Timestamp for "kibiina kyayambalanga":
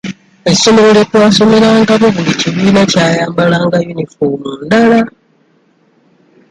2.39-3.77